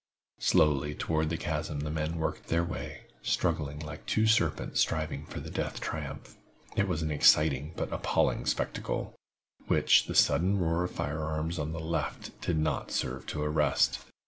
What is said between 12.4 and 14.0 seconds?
did not serve to arrest.